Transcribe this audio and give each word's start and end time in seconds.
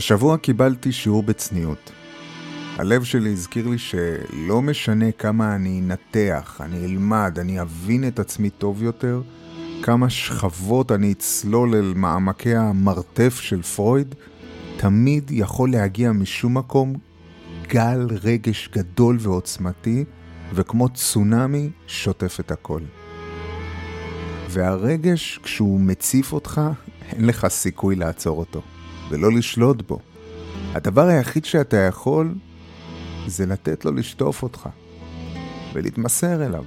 השבוע 0.00 0.36
קיבלתי 0.36 0.92
שיעור 0.92 1.22
בצניעות. 1.22 1.92
הלב 2.78 3.04
שלי 3.04 3.32
הזכיר 3.32 3.68
לי 3.68 3.78
שלא 3.78 4.62
משנה 4.62 5.12
כמה 5.12 5.54
אני 5.54 5.80
אנתח, 5.80 6.60
אני 6.64 6.84
אלמד, 6.84 7.38
אני 7.38 7.60
אבין 7.60 8.08
את 8.08 8.18
עצמי 8.18 8.50
טוב 8.50 8.82
יותר, 8.82 9.22
כמה 9.82 10.10
שכבות 10.10 10.92
אני 10.92 11.12
אצלול 11.12 11.74
אל 11.74 11.92
מעמקי 11.96 12.54
המרתף 12.54 13.38
של 13.40 13.62
פרויד, 13.62 14.14
תמיד 14.76 15.30
יכול 15.30 15.72
להגיע 15.72 16.12
משום 16.12 16.58
מקום 16.58 16.94
גל 17.66 18.06
רגש 18.22 18.68
גדול 18.72 19.16
ועוצמתי, 19.20 20.04
וכמו 20.54 20.88
צונאמי 20.88 21.70
שוטף 21.86 22.40
את 22.40 22.50
הכל. 22.50 22.80
והרגש, 24.50 25.40
כשהוא 25.42 25.80
מציף 25.80 26.32
אותך, 26.32 26.60
אין 27.12 27.26
לך 27.26 27.46
סיכוי 27.48 27.96
לעצור 27.96 28.38
אותו, 28.38 28.62
ולא 29.10 29.32
לשלוט 29.32 29.82
בו. 29.82 29.98
הדבר 30.74 31.06
היחיד 31.06 31.44
שאתה 31.44 31.76
יכול, 31.76 32.34
זה 33.26 33.46
לתת 33.46 33.84
לו 33.84 33.92
לשטוף 33.92 34.42
אותך, 34.42 34.68
ולהתמסר 35.74 36.46
אליו. 36.46 36.64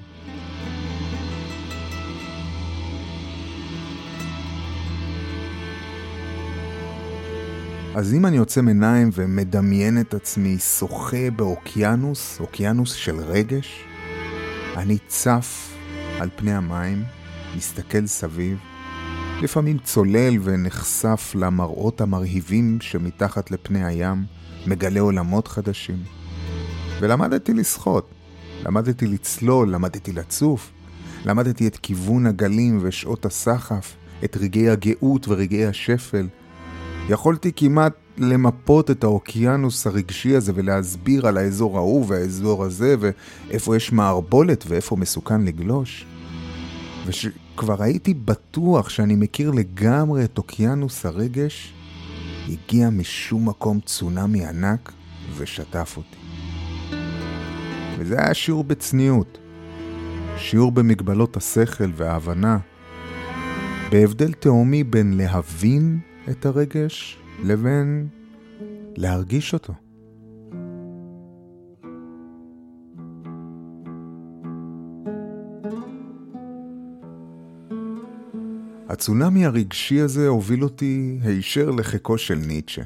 אז 7.95 8.13
אם 8.13 8.25
אני 8.25 8.37
עוצם 8.37 8.67
עיניים 8.67 9.09
ומדמיין 9.13 10.01
את 10.01 10.13
עצמי 10.13 10.57
שוחה 10.59 11.31
באוקיינוס, 11.35 12.39
אוקיינוס 12.39 12.93
של 12.93 13.15
רגש, 13.19 13.83
אני 14.77 14.97
צף 15.07 15.75
על 16.19 16.29
פני 16.35 16.53
המים, 16.53 17.03
מסתכל 17.57 18.07
סביב, 18.07 18.57
לפעמים 19.43 19.77
צולל 19.77 20.33
ונחשף 20.41 21.31
למראות 21.35 22.01
המרהיבים 22.01 22.77
שמתחת 22.81 23.51
לפני 23.51 23.85
הים, 23.85 24.23
מגלה 24.67 24.99
עולמות 24.99 25.47
חדשים. 25.47 25.97
ולמדתי 26.99 27.53
לשחות, 27.53 28.09
למדתי 28.65 29.07
לצלול, 29.07 29.69
למדתי 29.69 30.11
לצוף, 30.11 30.71
למדתי 31.25 31.67
את 31.67 31.77
כיוון 31.77 32.25
הגלים 32.25 32.79
ושעות 32.81 33.25
הסחף, 33.25 33.95
את 34.23 34.37
רגעי 34.37 34.69
הגאות 34.69 35.27
ורגעי 35.27 35.65
השפל, 35.65 36.27
יכולתי 37.09 37.51
כמעט 37.55 37.93
למפות 38.17 38.91
את 38.91 39.03
האוקיינוס 39.03 39.87
הרגשי 39.87 40.35
הזה 40.35 40.51
ולהסביר 40.55 41.27
על 41.27 41.37
האזור 41.37 41.77
ההוא 41.77 42.05
והאזור 42.07 42.63
הזה 42.63 42.95
ואיפה 42.99 43.75
יש 43.75 43.91
מערבולת 43.91 44.63
ואיפה 44.67 44.95
מסוכן 44.95 45.41
לגלוש. 45.41 46.05
וכשכבר 47.53 47.83
הייתי 47.83 48.13
בטוח 48.13 48.89
שאני 48.89 49.15
מכיר 49.15 49.51
לגמרי 49.51 50.23
את 50.25 50.37
אוקיינוס 50.37 51.05
הרגש, 51.05 51.73
הגיע 52.49 52.89
משום 52.89 53.49
מקום 53.49 53.79
צונאמי 53.79 54.45
ענק 54.45 54.91
ושטף 55.37 55.97
אותי. 55.97 56.17
וזה 57.97 58.19
היה 58.19 58.33
שיעור 58.33 58.63
בצניעות, 58.63 59.37
שיעור 60.37 60.71
במגבלות 60.71 61.37
השכל 61.37 61.91
וההבנה, 61.95 62.57
בהבדל 63.91 64.33
תהומי 64.33 64.83
בין 64.83 65.17
להבין 65.17 65.99
את 66.29 66.45
הרגש 66.45 67.17
לבין 67.43 68.07
להרגיש 68.95 69.53
אותו. 69.53 69.73
הצונאמי 78.89 79.45
הרגשי 79.45 79.99
הזה 79.99 80.27
הוביל 80.27 80.63
אותי 80.63 81.19
הישר 81.23 81.69
לחיקו 81.69 82.17
של 82.17 82.35
ניטשה. 82.35 82.81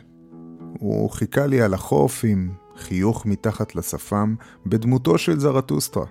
הוא 0.79 1.09
חיכה 1.09 1.45
לי 1.45 1.61
על 1.61 1.73
החוף 1.73 2.21
עם 2.27 2.49
חיוך 2.77 3.25
מתחת 3.25 3.75
לשפם 3.75 4.35
בדמותו 4.65 5.17
של 5.17 5.39
זרטוסטרה. 5.39 6.05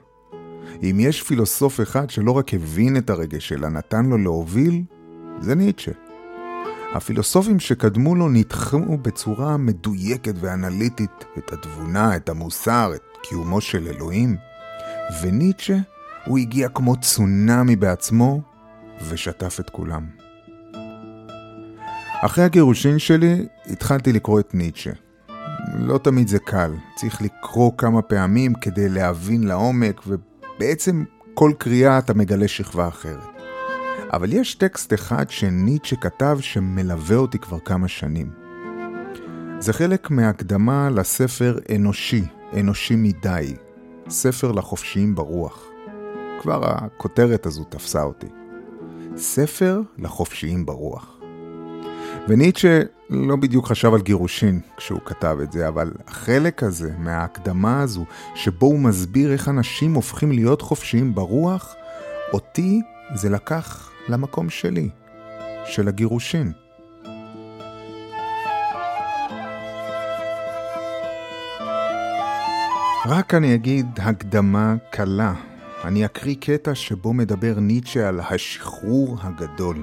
אם 0.83 0.97
יש 1.01 1.23
פילוסוף 1.23 1.81
אחד 1.81 2.11
שלא 2.11 2.31
רק 2.31 2.55
הבין 2.55 2.97
את 2.97 3.11
הרגש 3.11 3.53
אלא 3.53 3.69
נתן 3.69 4.07
לו 4.07 4.19
להוביל, 4.19 4.83
זה 5.41 5.55
ניטשה. 5.55 5.93
הפילוסופים 6.95 7.61
שקדמו 7.61 8.15
לו 8.15 8.29
ניתחו 8.29 8.99
בצורה 9.03 9.57
מדויקת 9.57 10.35
ואנליטית 10.41 11.25
את 11.39 11.53
התבונה, 11.53 12.17
את 12.17 12.29
המוסר, 12.29 12.93
את 12.95 13.17
קיומו 13.23 13.61
של 13.61 13.89
אלוהים. 13.89 14.37
וניטשה, 15.23 15.77
הוא 16.27 16.39
הגיע 16.39 16.69
כמו 16.69 16.97
צונאמי 17.01 17.77
בעצמו 17.77 18.43
ושטף 19.09 19.61
את 19.61 19.71
כולם. 19.71 20.07
אחרי 22.23 22.45
הגירושין 22.45 22.99
שלי 22.99 23.47
התחלתי 23.67 24.13
לקרוא 24.13 24.41
את 24.41 24.55
ניטשה. 24.55 24.91
לא 25.79 25.99
תמיד 25.99 26.29
זה 26.29 26.39
קל, 26.39 26.73
צריך 26.95 27.23
לקרוא 27.23 27.73
כמה 27.79 28.03
פעמים 28.03 28.55
כדי 28.55 28.89
להבין 28.89 29.45
לעומק, 29.45 30.01
ובעצם 30.07 31.05
כל 31.35 31.53
קריאה 31.59 31.99
אתה 31.99 32.15
מגלה 32.15 32.49
שכבה 32.49 32.89
אחרת. 32.89 33.37
אבל 34.13 34.33
יש 34.33 34.55
טקסט 34.55 34.95
אחד 34.95 35.31
שניטשה 35.31 35.97
כתב 35.97 36.39
שמלווה 36.41 37.17
אותי 37.17 37.39
כבר 37.39 37.59
כמה 37.59 37.89
שנים. 37.89 38.31
זה 39.59 39.73
חלק 39.73 40.11
מהקדמה 40.11 40.91
לספר 40.91 41.59
אנושי, 41.77 42.25
אנושי 42.61 42.97
מדי, 42.97 43.57
ספר 44.09 44.53
לחופשיים 44.53 45.15
ברוח. 45.15 45.65
כבר 46.41 46.61
הכותרת 46.65 47.47
הזו 47.47 47.65
תפסה 47.65 48.03
אותי. 48.03 48.27
ספר 49.17 49.81
לחופשיים 49.99 50.67
ברוח. 50.67 51.17
וניטשה 52.29 52.83
לא 53.11 53.37
בדיוק 53.37 53.67
חשב 53.67 53.95
על 53.95 54.01
גירושין 54.01 54.61
כשהוא 54.77 55.01
כתב 55.05 55.39
את 55.43 55.53
זה, 55.53 55.69
אבל 55.69 55.93
החלק 56.07 56.63
הזה 56.63 56.93
מההקדמה 56.99 57.83
הזו, 57.83 58.05
שבו 58.35 58.67
הוא 58.67 58.79
מסביר 58.79 59.33
איך 59.33 59.49
אנשים 59.49 59.95
הופכים 59.95 60.33
להיות 60.33 60.63
חופשיים 60.63 61.15
ברוח, 61.15 61.75
אותי 62.33 62.81
זה 63.15 63.29
לקח 63.29 63.91
למקום 64.09 64.51
שלי, 64.51 64.89
של 65.65 65.89
הגירושין. 65.89 66.53
רק 73.07 73.35
אני 73.35 73.55
אגיד 73.55 73.87
הקדמה 73.99 74.75
קלה. 74.91 75.35
אני 75.85 76.05
אקריא 76.05 76.35
קטע 76.41 76.75
שבו 76.75 77.13
מדבר 77.13 77.55
ניטשה 77.61 78.09
על 78.09 78.21
השחרור 78.21 79.17
הגדול. 79.21 79.77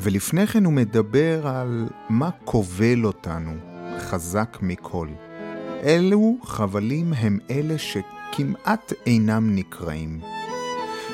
ולפני 0.00 0.46
כן 0.46 0.64
הוא 0.64 0.72
מדבר 0.72 1.46
על 1.46 1.88
מה 2.08 2.30
כובל 2.44 3.04
אותנו 3.04 3.52
חזק 3.98 4.58
מכל. 4.62 5.08
אלו 5.84 6.36
חבלים 6.42 7.12
הם 7.12 7.38
אלה 7.50 7.74
שכמעט 7.78 8.92
אינם 9.06 9.54
נקראים. 9.54 10.20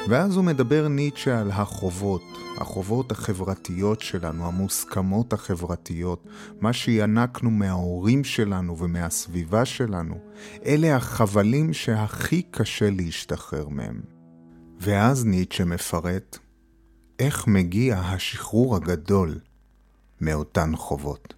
ואז 0.08 0.36
הוא 0.36 0.44
מדבר 0.44 0.88
ניטשה 0.88 1.40
על 1.40 1.50
החובות, 1.50 2.22
החובות 2.58 3.12
החברתיות 3.12 4.00
שלנו, 4.00 4.46
המוסכמות 4.46 5.32
החברתיות, 5.32 6.26
מה 6.60 6.72
שינקנו 6.72 7.50
מההורים 7.50 8.24
שלנו 8.24 8.78
ומהסביבה 8.78 9.64
שלנו. 9.64 10.18
אלה 10.66 10.96
החבלים 10.96 11.72
שהכי 11.72 12.42
קשה 12.42 12.90
להשתחרר 12.90 13.68
מהם. 13.68 14.00
ואז 14.80 15.24
ניטשה 15.24 15.64
מפרט 15.64 16.38
איך 17.18 17.46
מגיע 17.46 17.98
השחרור 17.98 18.76
הגדול 18.76 19.38
מאותן 20.20 20.76
חובות. 20.76 21.34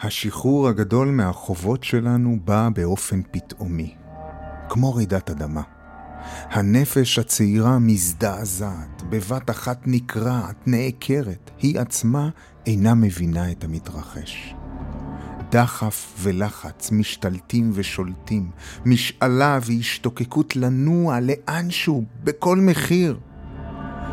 השחרור 0.00 0.68
הגדול 0.68 1.08
מהחובות 1.08 1.84
שלנו 1.84 2.38
בא 2.44 2.68
באופן 2.74 3.20
פתאומי, 3.30 3.94
כמו 4.68 4.94
רעידת 4.94 5.30
אדמה. 5.30 5.62
הנפש 6.50 7.18
הצעירה 7.18 7.78
מזדעזעת, 7.78 9.02
בבת 9.08 9.50
אחת 9.50 9.80
נקרעת, 9.86 10.56
נעקרת, 10.66 11.50
היא 11.58 11.80
עצמה 11.80 12.28
אינה 12.66 12.94
מבינה 12.94 13.50
את 13.50 13.64
המתרחש. 13.64 14.54
דחף 15.50 16.14
ולחץ 16.20 16.92
משתלטים 16.92 17.70
ושולטים, 17.74 18.50
משאלה 18.84 19.58
והשתוקקות 19.62 20.56
לנוע 20.56 21.18
לאנשהו, 21.20 22.04
בכל 22.24 22.56
מחיר. 22.56 23.18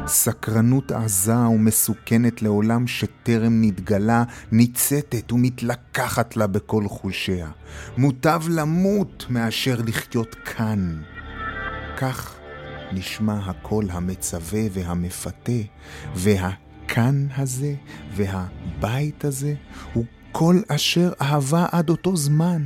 סקרנות 0.08 0.92
עזה 0.92 1.38
ומסוכנת 1.38 2.42
לעולם 2.42 2.88
שטרם 2.88 3.62
נתגלה, 3.62 4.24
ניצתת 4.52 5.32
ומתלקחת 5.32 6.38
לה 6.38 6.48
בכל 6.48 6.88
חושיה. 6.88 7.50
מוטב 7.98 8.42
למות 8.50 9.26
מאשר 9.30 9.78
לחיות 9.88 10.36
כאן. 10.36 11.02
כך 11.98 12.36
נשמע 12.92 13.40
הקול 13.46 13.90
המצווה 13.92 14.62
והמפתה, 14.72 15.52
והכאן 16.16 17.28
הזה 17.38 17.76
והבית 18.16 19.26
הזה 19.26 19.54
הוא 19.94 20.06
כל 20.32 20.62
אשר 20.68 21.14
אהבה 21.22 21.66
עד 21.72 21.90
אותו 21.90 22.16
זמן. 22.16 22.62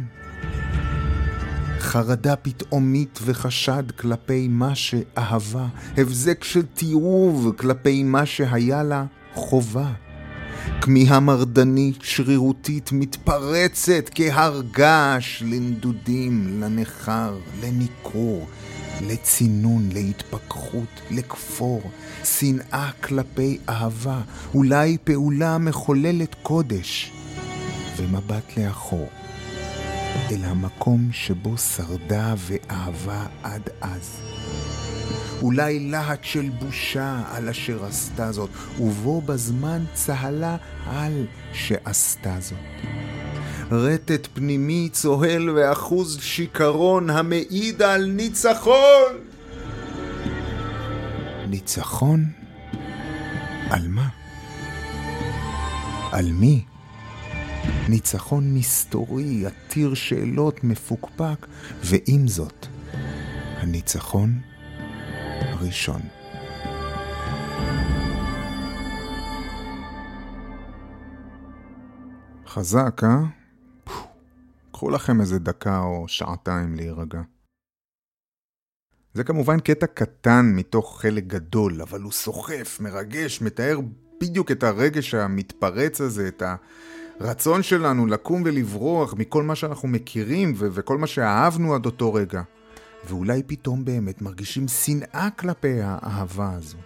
חרדה 1.88 2.36
פתאומית 2.36 3.20
וחשד 3.26 3.92
כלפי 3.92 4.48
מה 4.48 4.76
שאהבה, 4.76 5.68
הבזק 5.98 6.44
של 6.44 6.62
תיעוב 6.74 7.54
כלפי 7.58 8.04
מה 8.04 8.26
שהיה 8.26 8.84
לה, 8.84 9.06
חובה. 9.34 9.92
כמיהה 10.82 11.20
מרדנית, 11.20 11.98
שרירותית, 12.02 12.92
מתפרצת 12.92 14.10
כהר 14.16 14.62
געש 14.72 15.44
לנדודים, 15.46 16.62
לנכר, 16.62 17.38
לניכור, 17.64 18.48
לצינון, 19.02 19.90
להתפכחות, 19.94 21.02
לכפור, 21.12 21.82
שנאה 22.24 22.90
כלפי 23.04 23.58
אהבה, 23.70 24.22
אולי 24.54 24.98
פעולה 25.04 25.58
מחוללת 25.58 26.36
קודש, 26.44 27.12
ומבט 27.98 28.58
לאחור, 28.58 29.10
אל 30.32 30.44
המקום 30.44 31.10
שבו 31.12 31.58
שרדה 31.58 32.34
ואהבה 32.38 33.26
עד 33.44 33.70
אז. 33.82 34.22
אולי 35.42 35.80
להט 35.80 36.24
של 36.24 36.50
בושה 36.50 37.22
על 37.32 37.50
אשר 37.50 37.86
עשתה 37.86 38.32
זאת, 38.32 38.50
ובו 38.80 39.22
בזמן 39.22 39.84
צהלה 39.94 40.58
על 40.86 41.26
שעשתה 41.54 42.36
זאת. 42.40 42.58
רטט 43.72 44.28
פנימי 44.34 44.90
צוהל 44.92 45.50
ואחוז 45.50 46.18
שיכרון 46.22 47.10
המעיד 47.10 47.82
על 47.82 48.06
ניצחון. 48.06 49.14
ניצחון? 51.50 52.26
על 53.70 53.88
מה? 53.88 54.08
על 56.12 56.32
מי? 56.32 56.77
ניצחון 57.90 58.54
מסתורי, 58.54 59.46
עתיר 59.46 59.94
שאלות, 59.94 60.64
מפוקפק, 60.64 61.48
ועם 61.82 62.28
זאת, 62.28 62.66
הניצחון 63.58 64.30
הראשון. 65.42 66.02
חזק, 72.48 73.02
אה? 73.04 73.24
קחו 74.72 74.90
לכם 74.90 75.22
איזה 75.22 75.40
דקה 75.40 75.80
או 75.80 76.08
שעתיים 76.08 76.76
להירגע. 76.76 77.22
זה 79.14 79.24
כמובן 79.24 79.60
קטע 79.60 79.88
קטן 79.88 80.52
מתוך 80.56 81.02
חלק 81.02 81.24
גדול, 81.24 81.82
אבל 81.82 82.02
הוא 82.02 82.12
סוחף, 82.12 82.78
מרגש, 82.80 83.42
מתאר 83.42 83.80
בדיוק 84.22 84.52
את 84.52 84.64
הרגש 84.64 85.14
המתפרץ 85.14 86.02
הזה, 86.02 86.28
את 86.28 86.44
הרצון 87.20 87.64
שלנו 87.64 88.06
לקום 88.06 88.42
ולברוח 88.46 89.14
מכל 89.18 89.44
מה 89.44 89.56
שאנחנו 89.56 89.88
מכירים 89.88 90.54
ו- 90.56 90.68
וכל 90.72 90.98
מה 90.98 91.08
שאהבנו 91.08 91.76
עד 91.76 91.86
אותו 91.86 92.14
רגע. 92.14 92.42
ואולי 93.08 93.44
פתאום 93.44 93.86
באמת 93.86 94.22
מרגישים 94.22 94.68
שנאה 94.68 95.30
כלפי 95.40 95.82
האהבה 95.82 96.54
הזו. 96.54 96.78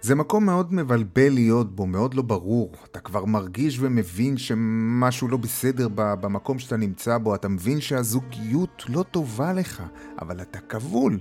זה 0.00 0.14
מקום 0.14 0.46
מאוד 0.46 0.74
מבלבל 0.74 1.32
להיות 1.32 1.76
בו, 1.76 1.86
מאוד 1.86 2.14
לא 2.14 2.22
ברור. 2.22 2.72
אתה 2.84 3.00
כבר 3.00 3.24
מרגיש 3.24 3.78
ומבין 3.80 4.38
שמשהו 4.38 5.28
לא 5.28 5.36
בסדר 5.36 5.88
במקום 5.94 6.58
שאתה 6.58 6.76
נמצא 6.76 7.18
בו, 7.18 7.34
אתה 7.34 7.48
מבין 7.48 7.80
שהזוגיות 7.80 8.84
לא 8.88 9.02
טובה 9.02 9.52
לך, 9.52 9.82
אבל 10.22 10.40
אתה 10.42 10.58
כבול. 10.60 11.18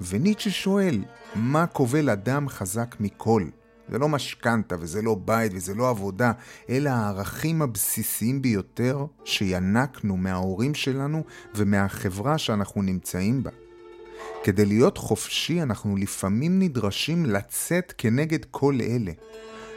וניטשה 0.00 0.50
שואל, 0.50 1.04
מה 1.34 1.66
כובל 1.66 2.10
אדם 2.10 2.48
חזק 2.48 2.96
מכל? 3.00 3.44
זה 3.88 3.98
לא 3.98 4.08
משכנתה 4.08 4.76
וזה 4.80 5.02
לא 5.02 5.14
בית 5.24 5.52
וזה 5.54 5.74
לא 5.74 5.90
עבודה, 5.90 6.32
אלא 6.68 6.90
הערכים 6.90 7.62
הבסיסיים 7.62 8.42
ביותר 8.42 9.06
שינקנו 9.24 10.16
מההורים 10.16 10.74
שלנו 10.74 11.24
ומהחברה 11.54 12.38
שאנחנו 12.38 12.82
נמצאים 12.82 13.42
בה. 13.42 13.50
כדי 14.44 14.64
להיות 14.64 14.98
חופשי 14.98 15.62
אנחנו 15.62 15.96
לפעמים 15.96 16.58
נדרשים 16.58 17.26
לצאת 17.26 17.94
כנגד 17.98 18.44
כל 18.50 18.78
אלה. 18.80 19.12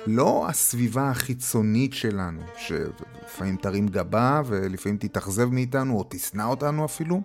לא 0.07 0.45
הסביבה 0.49 1.09
החיצונית 1.09 1.93
שלנו, 1.93 2.41
שלפעמים 2.57 3.55
תרים 3.55 3.87
גבה 3.87 4.41
ולפעמים 4.45 4.97
תתאכזב 4.97 5.49
מאיתנו 5.49 5.97
או 5.97 6.05
תשנא 6.09 6.43
אותנו 6.43 6.85
אפילו, 6.85 7.21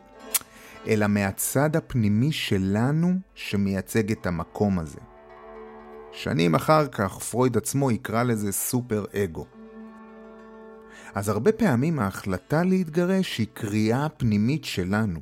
אלא 0.87 1.06
מהצד 1.06 1.76
הפנימי 1.76 2.32
שלנו 2.32 3.12
שמייצג 3.35 4.12
את 4.12 4.26
המקום 4.26 4.78
הזה. 4.78 4.99
שנים 6.12 6.55
אחר 6.55 6.87
כך 6.87 7.19
פרויד 7.19 7.56
עצמו 7.56 7.91
יקרא 7.91 8.23
לזה 8.23 8.53
סופר 8.53 9.05
אגו. 9.14 9.47
אז 11.14 11.29
הרבה 11.29 11.53
פעמים 11.53 11.99
ההחלטה 11.99 12.62
להתגרש 12.62 13.38
היא 13.38 13.47
קריאה 13.55 14.09
פנימית 14.09 14.64
שלנו, 14.64 15.20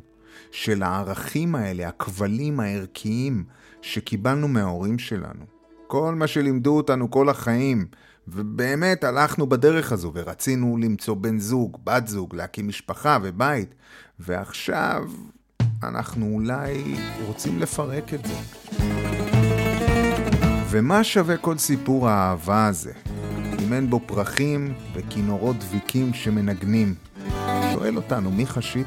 של 0.50 0.82
הערכים 0.82 1.54
האלה, 1.54 1.88
הכבלים 1.88 2.60
הערכיים 2.60 3.44
שקיבלנו 3.82 4.48
מההורים 4.48 4.98
שלנו. 4.98 5.44
כל 5.86 6.14
מה 6.14 6.26
שלימדו 6.26 6.76
אותנו 6.76 7.10
כל 7.10 7.28
החיים, 7.28 7.86
ובאמת 8.28 9.04
הלכנו 9.04 9.48
בדרך 9.48 9.92
הזו 9.92 10.12
ורצינו 10.14 10.76
למצוא 10.76 11.14
בן 11.14 11.38
זוג, 11.38 11.78
בת 11.84 12.08
זוג, 12.08 12.34
להקים 12.34 12.68
משפחה 12.68 13.18
ובית, 13.22 13.74
ועכשיו 14.18 15.04
אנחנו 15.82 16.26
אולי 16.26 16.96
רוצים 17.26 17.58
לפרק 17.58 18.14
את 18.14 18.24
זה. 18.24 19.19
ומה 20.70 21.04
שווה 21.04 21.36
כל 21.36 21.58
סיפור 21.58 22.08
האהבה 22.08 22.66
הזה, 22.66 22.92
אם 23.62 23.72
אין 23.72 23.90
בו 23.90 24.00
פרחים 24.06 24.74
וכינורות 24.94 25.56
דביקים 25.58 26.14
שמנגנים? 26.14 26.94
שואל 27.72 27.96
אותנו 27.96 28.30
מיכה 28.30 28.62
שטרי, 28.62 28.84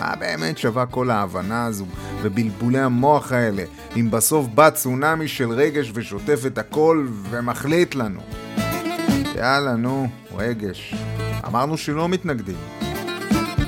מה 0.00 0.14
באמת 0.16 0.58
שווה 0.58 0.86
כל 0.86 1.10
ההבנה 1.10 1.66
הזו 1.66 1.86
ובלבולי 2.22 2.78
המוח 2.78 3.32
האלה, 3.32 3.64
אם 3.96 4.10
בסוף 4.10 4.46
בא 4.46 4.70
צונאמי 4.70 5.28
של 5.28 5.50
רגש 5.50 5.92
ושוטף 5.94 6.42
את 6.46 6.58
הכל 6.58 7.06
ומחליט 7.30 7.94
לנו? 7.94 8.20
יאללה, 9.36 9.76
נו, 9.76 10.08
רגש. 10.36 10.94
אמרנו 11.46 11.78
שלא 11.78 12.08
מתנגדים. 12.08 12.56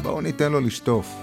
בואו 0.03 0.21
ניתן 0.21 0.53
לו 0.53 0.61
לשטוף. 0.61 1.22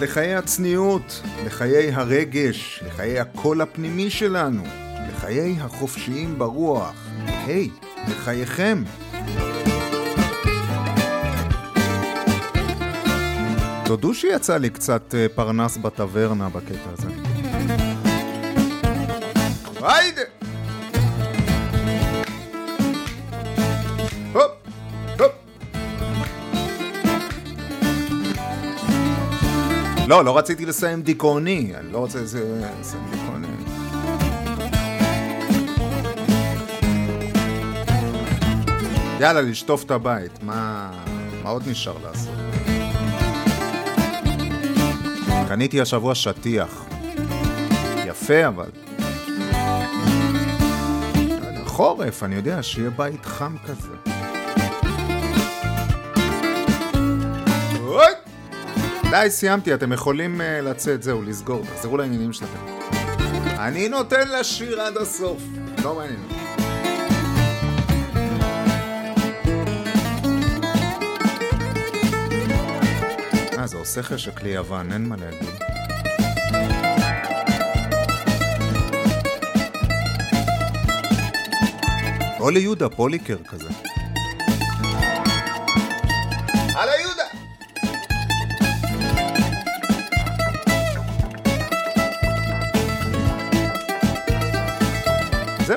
לחיי 0.00 0.34
הצניעות, 0.34 1.22
לחיי 1.46 1.92
הרגש, 1.94 2.82
לחיי 2.86 3.20
הקול 3.20 3.60
הפנימי 3.60 4.10
שלנו, 4.10 4.62
לחיי 5.08 5.56
החופשיים 5.60 6.38
ברוח, 6.38 7.06
היי, 7.26 7.70
לחייכם. 8.08 8.82
תודו 13.84 14.14
שיצא 14.14 14.56
לי 14.56 14.70
קצת 14.70 15.14
אה, 15.14 15.26
פרנס 15.34 15.76
בטברנה 15.76 16.48
בקטע 16.48 16.90
הזה. 16.92 17.08
היידה! 19.80 20.37
לא, 30.08 30.24
לא 30.24 30.38
רציתי 30.38 30.66
לסיים 30.66 31.02
דיכאוני, 31.02 31.72
אני 31.76 31.92
לא 31.92 31.98
רוצה 31.98 32.18
לסיים 32.22 33.04
דיכאוני. 33.10 33.46
יאללה, 39.20 39.40
לשטוף 39.40 39.84
את 39.84 39.90
הבית, 39.90 40.42
מה, 40.42 40.90
מה 41.42 41.50
עוד 41.50 41.68
נשאר 41.68 41.96
לעשות? 42.04 42.34
קניתי 45.48 45.80
השבוע 45.80 46.14
שטיח. 46.14 46.84
יפה 48.06 48.46
אבל. 48.48 48.70
חורף, 51.64 52.22
אני 52.22 52.34
יודע, 52.34 52.62
שיהיה 52.62 52.90
בית 52.90 53.26
חם 53.26 53.56
כזה. 53.66 54.12
די, 59.10 59.30
סיימתי, 59.30 59.74
אתם 59.74 59.92
יכולים 59.92 60.40
uh, 60.40 60.44
לצאת, 60.62 61.02
זהו, 61.02 61.22
לסגור, 61.22 61.64
תחזרו 61.64 61.96
לעניינים 61.96 62.32
שלכם. 62.32 62.58
אני 63.58 63.88
נותן 63.88 64.28
לשיר 64.40 64.80
עד 64.80 64.96
הסוף, 64.96 65.42
לא 65.84 65.94
מעניין. 65.94 66.20
אה, 73.58 73.66
זה 73.66 73.76
עושה 73.76 74.02
חשק 74.02 74.42
לי 74.42 74.48
יוון, 74.48 74.92
אין 74.92 75.08
מה 75.08 75.16
להגיד. 75.16 75.48
או 82.40 82.50
ליהודה 82.50 82.88
פוליקר 82.88 83.36
כזה. 83.48 83.87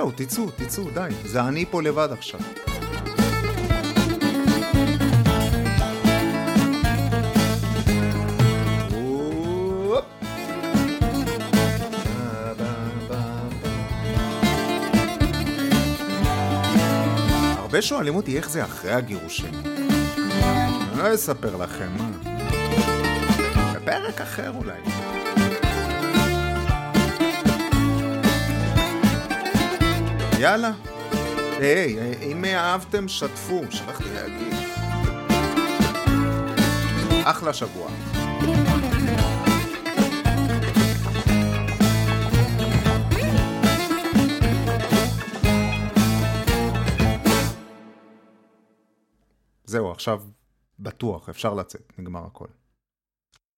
זהו, 0.01 0.11
תצאו, 0.15 0.51
תצאו, 0.55 0.83
די. 0.93 1.09
זה 1.25 1.41
אני 1.41 1.65
פה 1.65 1.81
לבד 1.81 2.09
עכשיו. 2.11 2.39
הרבה 17.57 17.81
שואלים 17.81 18.15
אותי 18.15 18.37
איך 18.37 18.49
זה 18.49 18.63
אחרי 18.63 18.91
הגירושים. 18.91 19.53
אני 19.65 20.97
לא 20.97 21.13
אספר 21.13 21.55
לכם, 21.55 21.89
מה. 21.97 22.09
בפרק 23.75 24.21
אחר 24.21 24.51
אולי. 24.55 25.10
יאללה. 30.41 30.71
היי, 31.59 31.97
אם 32.31 32.45
אהבתם, 32.45 33.07
שתפו, 33.07 33.61
שכחתי 33.69 34.13
להגיד. 34.13 34.53
אחלה 37.23 37.53
שבוע. 37.53 37.91
זהו, 49.63 49.91
עכשיו 49.91 50.21
בטוח, 50.79 51.29
אפשר 51.29 51.53
לצאת, 51.53 51.93
נגמר 51.97 52.25
הכל. 52.25 52.47